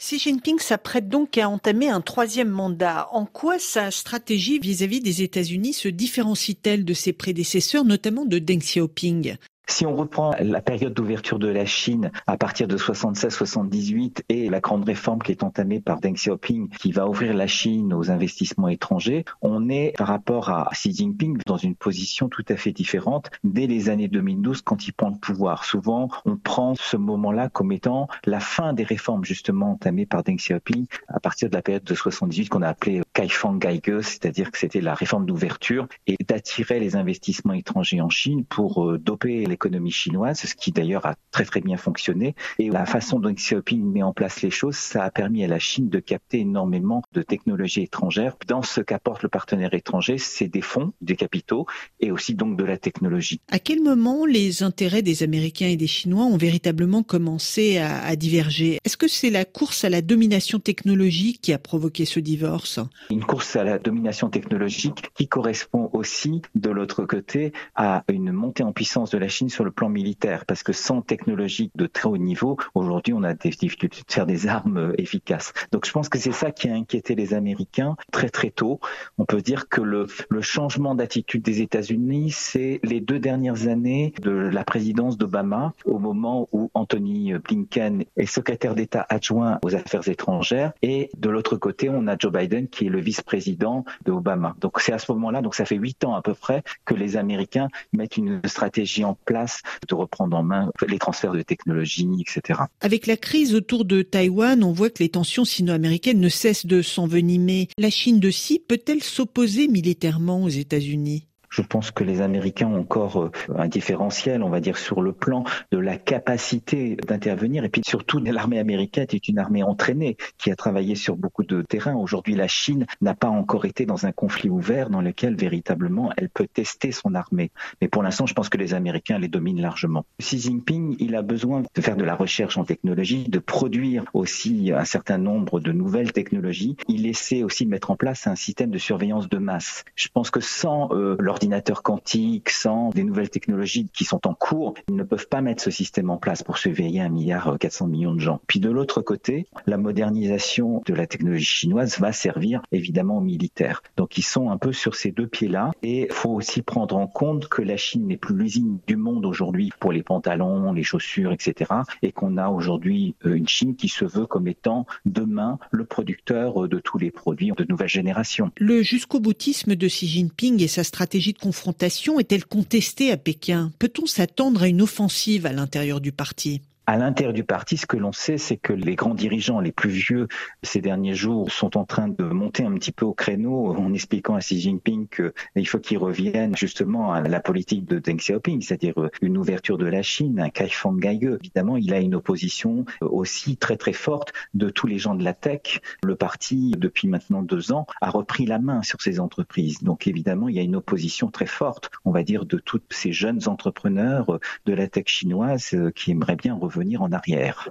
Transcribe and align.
Xi 0.00 0.16
Jinping 0.20 0.60
s'apprête 0.60 1.08
donc 1.08 1.36
à 1.38 1.48
entamer 1.48 1.88
un 1.88 2.00
troisième 2.00 2.50
mandat. 2.50 3.08
En 3.10 3.26
quoi 3.26 3.58
sa 3.58 3.90
stratégie 3.90 4.60
vis-à-vis 4.60 5.00
des 5.00 5.22
États-Unis 5.22 5.72
se 5.72 5.88
différencie-t-elle 5.88 6.84
de 6.84 6.94
ses 6.94 7.12
prédécesseurs, 7.12 7.84
notamment 7.84 8.24
de 8.24 8.38
Deng 8.38 8.60
Xiaoping? 8.60 9.36
Si 9.68 9.86
on 9.86 9.94
reprend 9.94 10.34
la 10.40 10.60
période 10.60 10.94
d'ouverture 10.94 11.38
de 11.38 11.48
la 11.48 11.66
Chine 11.66 12.10
à 12.26 12.36
partir 12.36 12.66
de 12.66 12.76
76-78 12.76 14.22
et 14.28 14.48
la 14.48 14.60
grande 14.60 14.84
réforme 14.84 15.20
qui 15.22 15.32
est 15.32 15.42
entamée 15.42 15.80
par 15.80 16.00
Deng 16.00 16.14
Xiaoping 16.14 16.68
qui 16.70 16.90
va 16.90 17.06
ouvrir 17.06 17.34
la 17.34 17.46
Chine 17.46 17.92
aux 17.92 18.10
investissements 18.10 18.68
étrangers, 18.68 19.24
on 19.42 19.68
est 19.68 19.94
par 19.96 20.08
rapport 20.08 20.48
à 20.48 20.70
Xi 20.72 20.94
Jinping 20.94 21.38
dans 21.46 21.56
une 21.56 21.74
position 21.74 22.28
tout 22.28 22.44
à 22.48 22.56
fait 22.56 22.72
différente 22.72 23.30
dès 23.44 23.66
les 23.66 23.88
années 23.88 24.08
2012 24.08 24.62
quand 24.62 24.86
il 24.86 24.92
prend 24.92 25.10
le 25.10 25.18
pouvoir. 25.18 25.64
Souvent, 25.64 26.08
on 26.24 26.36
prend 26.36 26.74
ce 26.74 26.96
moment-là 26.96 27.48
comme 27.48 27.72
étant 27.72 28.08
la 28.24 28.40
fin 28.40 28.72
des 28.72 28.84
réformes 28.84 29.24
justement 29.24 29.72
entamées 29.72 30.06
par 30.06 30.22
Deng 30.22 30.36
Xiaoping 30.36 30.86
à 31.08 31.20
partir 31.20 31.50
de 31.50 31.54
la 31.54 31.62
période 31.62 31.84
de 31.84 31.94
78 31.94 32.48
qu'on 32.48 32.62
a 32.62 32.68
appelée 32.68 33.02
Kaifang 33.12 33.58
Gaige, 33.58 34.02
c'est-à-dire 34.02 34.50
que 34.50 34.58
c'était 34.58 34.80
la 34.80 34.94
réforme 34.94 35.26
d'ouverture 35.26 35.86
et 36.06 36.16
d'attirer 36.28 36.78
les 36.78 36.94
investissements 36.94 37.54
étrangers 37.54 38.00
en 38.00 38.10
Chine 38.10 38.44
pour 38.44 38.84
euh, 38.84 38.98
doper 38.98 39.46
l'économie 39.46 39.90
chinoise, 39.90 40.40
ce 40.40 40.54
qui 40.54 40.72
d'ailleurs 40.72 41.06
a 41.06 41.14
très 41.30 41.44
très 41.44 41.60
bien 41.60 41.76
fonctionné. 41.76 42.34
Et 42.58 42.68
la 42.70 42.86
façon 42.86 43.18
dont 43.18 43.32
Xiaoping 43.32 43.82
met 43.82 44.02
en 44.02 44.12
place 44.12 44.42
les 44.42 44.50
choses, 44.50 44.76
ça 44.76 45.04
a 45.04 45.10
permis 45.10 45.42
à 45.42 45.46
la 45.46 45.58
Chine 45.58 45.88
de 45.88 45.98
capter 45.98 46.40
énormément 46.40 47.02
de 47.12 47.22
technologies 47.22 47.82
étrangères. 47.82 48.36
Dans 48.46 48.62
ce 48.62 48.80
qu'apporte 48.80 49.22
le 49.22 49.28
partenaire 49.28 49.72
étranger, 49.72 50.18
c'est 50.18 50.48
des 50.48 50.60
fonds, 50.60 50.92
des 51.00 51.16
capitaux 51.16 51.66
et 52.00 52.10
aussi 52.10 52.34
donc 52.34 52.58
de 52.58 52.64
la 52.64 52.76
technologie. 52.76 53.40
À 53.50 53.58
quel 53.58 53.82
moment 53.82 54.26
les 54.26 54.62
intérêts 54.62 55.02
des 55.02 55.22
Américains 55.22 55.68
et 55.68 55.76
des 55.76 55.86
Chinois 55.86 56.24
ont 56.24 56.36
véritablement 56.36 57.02
commencé 57.02 57.78
à, 57.78 58.02
à 58.02 58.16
diverger? 58.16 58.78
Est-ce 58.84 58.96
que 58.96 59.08
c'est 59.08 59.30
la 59.30 59.46
course 59.46 59.84
à 59.84 59.88
la 59.88 60.02
domination 60.02 60.58
technologique 60.58 61.40
qui 61.40 61.52
a 61.54 61.58
provoqué 61.58 62.04
ce 62.04 62.20
divorce? 62.20 62.80
Une 63.10 63.24
course 63.24 63.56
à 63.56 63.64
la 63.64 63.78
domination 63.78 64.28
technologique 64.28 65.10
qui 65.14 65.26
correspond 65.26 65.88
aussi 65.92 66.17
de 66.54 66.70
l'autre 66.70 67.04
côté 67.04 67.52
à 67.74 68.04
une 68.08 68.32
montée 68.32 68.62
en 68.62 68.72
puissance 68.72 69.10
de 69.10 69.18
la 69.18 69.28
Chine 69.28 69.48
sur 69.48 69.64
le 69.64 69.70
plan 69.70 69.88
militaire, 69.88 70.44
parce 70.46 70.62
que 70.62 70.72
sans 70.72 71.02
technologie 71.02 71.70
de 71.74 71.86
très 71.86 72.08
haut 72.08 72.16
niveau, 72.16 72.56
aujourd'hui, 72.74 73.12
on 73.14 73.22
a 73.22 73.34
des 73.34 73.50
difficultés 73.50 74.02
de 74.06 74.12
faire 74.12 74.26
des 74.26 74.46
armes 74.46 74.78
euh, 74.78 74.92
efficaces. 75.00 75.52
Donc, 75.72 75.86
je 75.86 75.92
pense 75.92 76.08
que 76.08 76.18
c'est 76.18 76.32
ça 76.32 76.50
qui 76.50 76.68
a 76.68 76.74
inquiété 76.74 77.14
les 77.14 77.34
Américains 77.34 77.96
très 78.12 78.28
très 78.30 78.50
tôt. 78.50 78.80
On 79.18 79.24
peut 79.24 79.40
dire 79.40 79.68
que 79.68 79.80
le, 79.80 80.06
le 80.28 80.42
changement 80.42 80.94
d'attitude 80.94 81.42
des 81.42 81.62
États-Unis, 81.62 82.30
c'est 82.30 82.80
les 82.82 83.00
deux 83.00 83.18
dernières 83.18 83.68
années 83.68 84.12
de 84.20 84.30
la 84.30 84.64
présidence 84.64 85.18
d'Obama, 85.18 85.72
au 85.84 85.98
moment 85.98 86.48
où 86.52 86.70
Anthony 86.74 87.34
Blinken 87.34 88.04
est 88.16 88.26
secrétaire 88.26 88.74
d'État 88.74 89.06
adjoint 89.08 89.58
aux 89.62 89.74
affaires 89.74 90.08
étrangères, 90.08 90.72
et 90.82 91.10
de 91.16 91.30
l'autre 91.30 91.56
côté, 91.56 91.88
on 91.88 92.06
a 92.06 92.16
Joe 92.18 92.32
Biden 92.32 92.68
qui 92.68 92.86
est 92.86 92.90
le 92.90 93.00
vice-président 93.00 93.84
d'Obama. 94.04 94.54
Donc, 94.60 94.80
c'est 94.80 94.92
à 94.92 94.98
ce 94.98 95.10
moment-là, 95.12 95.42
donc 95.42 95.54
ça 95.54 95.64
fait 95.64 95.76
huit 95.76 96.04
ans 96.04 96.07
à 96.14 96.22
peu 96.22 96.34
près, 96.34 96.62
que 96.84 96.94
les 96.94 97.16
Américains 97.16 97.68
mettent 97.92 98.16
une 98.16 98.40
stratégie 98.44 99.04
en 99.04 99.16
place 99.24 99.62
de 99.88 99.94
reprendre 99.94 100.36
en 100.36 100.42
main 100.42 100.70
les 100.86 100.98
transferts 100.98 101.32
de 101.32 101.42
technologies, 101.42 102.08
etc. 102.20 102.60
Avec 102.80 103.06
la 103.06 103.16
crise 103.16 103.54
autour 103.54 103.84
de 103.84 104.02
Taïwan, 104.02 104.62
on 104.62 104.72
voit 104.72 104.90
que 104.90 105.02
les 105.02 105.08
tensions 105.08 105.44
sino-américaines 105.44 106.20
ne 106.20 106.28
cessent 106.28 106.66
de 106.66 106.82
s'envenimer. 106.82 107.68
La 107.78 107.90
Chine 107.90 108.20
de 108.20 108.30
Xi 108.30 108.60
peut-elle 108.66 109.02
s'opposer 109.02 109.68
militairement 109.68 110.42
aux 110.42 110.48
États-Unis? 110.48 111.26
Je 111.58 111.62
pense 111.62 111.90
que 111.90 112.04
les 112.04 112.20
Américains 112.20 112.68
ont 112.68 112.78
encore 112.78 113.20
euh, 113.20 113.30
un 113.56 113.66
différentiel, 113.66 114.44
on 114.44 114.48
va 114.48 114.60
dire, 114.60 114.78
sur 114.78 115.02
le 115.02 115.12
plan 115.12 115.42
de 115.72 115.78
la 115.78 115.96
capacité 115.96 116.96
d'intervenir. 117.08 117.64
Et 117.64 117.68
puis 117.68 117.82
surtout, 117.84 118.20
l'armée 118.20 118.60
américaine 118.60 119.08
est 119.10 119.26
une 119.26 119.40
armée 119.40 119.64
entraînée 119.64 120.16
qui 120.38 120.52
a 120.52 120.56
travaillé 120.56 120.94
sur 120.94 121.16
beaucoup 121.16 121.42
de 121.42 121.62
terrains. 121.62 121.96
Aujourd'hui, 121.96 122.36
la 122.36 122.46
Chine 122.46 122.86
n'a 123.00 123.14
pas 123.14 123.26
encore 123.26 123.64
été 123.64 123.86
dans 123.86 124.06
un 124.06 124.12
conflit 124.12 124.48
ouvert 124.48 124.88
dans 124.88 125.00
lequel 125.00 125.34
véritablement 125.34 126.12
elle 126.16 126.28
peut 126.28 126.46
tester 126.46 126.92
son 126.92 127.16
armée. 127.16 127.50
Mais 127.80 127.88
pour 127.88 128.04
l'instant, 128.04 128.26
je 128.26 128.34
pense 128.34 128.48
que 128.48 128.56
les 128.56 128.72
Américains 128.72 129.18
les 129.18 129.26
dominent 129.26 129.60
largement. 129.60 130.04
Xi 130.20 130.38
Jinping, 130.38 130.94
il 131.00 131.16
a 131.16 131.22
besoin 131.22 131.62
de 131.74 131.82
faire 131.82 131.96
de 131.96 132.04
la 132.04 132.14
recherche 132.14 132.56
en 132.56 132.64
technologie, 132.64 133.24
de 133.28 133.40
produire 133.40 134.04
aussi 134.14 134.70
un 134.72 134.84
certain 134.84 135.18
nombre 135.18 135.58
de 135.58 135.72
nouvelles 135.72 136.12
technologies. 136.12 136.76
Il 136.86 137.04
essaie 137.08 137.42
aussi 137.42 137.64
de 137.64 137.70
mettre 137.70 137.90
en 137.90 137.96
place 137.96 138.28
un 138.28 138.36
système 138.36 138.70
de 138.70 138.78
surveillance 138.78 139.28
de 139.28 139.38
masse. 139.38 139.84
Je 139.96 140.06
pense 140.06 140.30
que 140.30 140.38
sans 140.40 140.92
euh, 140.92 141.16
ordinateurs 141.48 141.82
quantiques, 141.82 142.50
sans 142.50 142.90
des 142.90 143.04
nouvelles 143.04 143.30
technologies 143.30 143.88
qui 143.94 144.04
sont 144.04 144.26
en 144.26 144.34
cours, 144.34 144.74
ils 144.86 144.94
ne 144.94 145.02
peuvent 145.02 145.28
pas 145.28 145.40
mettre 145.40 145.62
ce 145.62 145.70
système 145.70 146.10
en 146.10 146.18
place 146.18 146.42
pour 146.42 146.58
surveiller 146.58 147.00
un 147.00 147.08
milliard 147.08 147.56
400 147.58 147.86
euh, 147.86 147.88
millions 147.88 148.14
de 148.14 148.20
gens. 148.20 148.40
Puis 148.46 148.60
de 148.60 148.68
l'autre 148.68 149.00
côté, 149.00 149.46
la 149.66 149.78
modernisation 149.78 150.82
de 150.84 150.92
la 150.92 151.06
technologie 151.06 151.46
chinoise 151.46 151.98
va 152.00 152.12
servir 152.12 152.60
évidemment 152.70 153.16
aux 153.16 153.22
militaires. 153.22 153.82
Donc 153.96 154.18
ils 154.18 154.22
sont 154.22 154.50
un 154.50 154.58
peu 154.58 154.74
sur 154.74 154.94
ces 154.94 155.10
deux 155.10 155.26
pieds-là 155.26 155.70
et 155.82 156.08
il 156.08 156.12
faut 156.12 156.32
aussi 156.32 156.60
prendre 156.60 156.96
en 156.98 157.06
compte 157.06 157.48
que 157.48 157.62
la 157.62 157.78
Chine 157.78 158.06
n'est 158.06 158.18
plus 158.18 158.36
l'usine 158.36 158.78
du 158.86 158.96
monde 158.96 159.24
aujourd'hui 159.24 159.70
pour 159.80 159.92
les 159.92 160.02
pantalons, 160.02 160.74
les 160.74 160.82
chaussures, 160.82 161.32
etc. 161.32 161.72
et 162.02 162.12
qu'on 162.12 162.36
a 162.36 162.48
aujourd'hui 162.48 163.14
euh, 163.24 163.32
une 163.32 163.48
Chine 163.48 163.74
qui 163.74 163.88
se 163.88 164.04
veut 164.04 164.26
comme 164.26 164.48
étant 164.48 164.84
demain 165.06 165.58
le 165.70 165.86
producteur 165.86 166.64
euh, 166.64 166.68
de 166.68 166.78
tous 166.78 166.98
les 166.98 167.10
produits 167.10 167.52
de 167.56 167.64
nouvelle 167.66 167.88
génération. 167.88 168.50
Le 168.58 168.82
jusqu'au 168.82 169.18
boutisme 169.18 169.76
de 169.76 169.86
Xi 169.86 170.06
Jinping 170.06 170.62
et 170.62 170.68
sa 170.68 170.84
stratégie 170.84 171.27
de 171.32 171.38
confrontation 171.38 172.18
est-elle 172.18 172.44
contestée 172.44 173.12
à 173.12 173.16
Pékin? 173.16 173.72
Peut-on 173.78 174.06
s'attendre 174.06 174.62
à 174.62 174.68
une 174.68 174.82
offensive 174.82 175.46
à 175.46 175.52
l'intérieur 175.52 176.00
du 176.00 176.12
parti? 176.12 176.62
À 176.88 176.96
l'intérieur 176.96 177.34
du 177.34 177.44
parti, 177.44 177.76
ce 177.76 177.84
que 177.84 177.98
l'on 177.98 178.12
sait, 178.12 178.38
c'est 178.38 178.56
que 178.56 178.72
les 178.72 178.94
grands 178.94 179.12
dirigeants 179.12 179.60
les 179.60 179.72
plus 179.72 179.90
vieux 179.90 180.26
ces 180.62 180.80
derniers 180.80 181.14
jours 181.14 181.52
sont 181.52 181.76
en 181.76 181.84
train 181.84 182.08
de 182.08 182.24
monter 182.24 182.64
un 182.64 182.72
petit 182.72 182.92
peu 182.92 183.04
au 183.04 183.12
créneau 183.12 183.74
en 183.76 183.92
expliquant 183.92 184.36
à 184.36 184.38
Xi 184.38 184.58
Jinping 184.58 185.06
qu'il 185.06 185.68
faut 185.68 185.80
qu'il 185.80 185.98
revienne 185.98 186.56
justement 186.56 187.12
à 187.12 187.20
la 187.20 187.40
politique 187.40 187.84
de 187.84 187.98
Deng 187.98 188.16
Xiaoping, 188.16 188.62
c'est-à-dire 188.62 188.94
une 189.20 189.36
ouverture 189.36 189.76
de 189.76 189.84
la 189.84 190.00
Chine, 190.00 190.40
un 190.40 190.48
Kaifang 190.48 190.94
Gaige. 190.94 191.36
Évidemment, 191.42 191.76
il 191.76 191.92
a 191.92 192.00
une 192.00 192.14
opposition 192.14 192.86
aussi 193.02 193.58
très 193.58 193.76
très 193.76 193.92
forte 193.92 194.32
de 194.54 194.70
tous 194.70 194.86
les 194.86 194.98
gens 194.98 195.14
de 195.14 195.24
la 195.24 195.34
tech. 195.34 195.82
Le 196.02 196.16
parti, 196.16 196.72
depuis 196.78 197.06
maintenant 197.06 197.42
deux 197.42 197.70
ans, 197.70 197.86
a 198.00 198.08
repris 198.08 198.46
la 198.46 198.58
main 198.58 198.82
sur 198.82 199.02
ces 199.02 199.20
entreprises. 199.20 199.82
Donc 199.82 200.06
évidemment, 200.06 200.48
il 200.48 200.54
y 200.54 200.58
a 200.58 200.62
une 200.62 200.76
opposition 200.76 201.30
très 201.30 201.44
forte, 201.44 201.90
on 202.06 202.12
va 202.12 202.22
dire, 202.22 202.46
de 202.46 202.56
tous 202.56 202.80
ces 202.88 203.12
jeunes 203.12 203.46
entrepreneurs 203.46 204.40
de 204.64 204.72
la 204.72 204.88
tech 204.88 205.04
chinoise 205.08 205.76
qui 205.94 206.12
aimeraient 206.12 206.36
bien 206.36 206.54
revenir 206.78 207.02
en 207.02 207.12
arrière. 207.12 207.66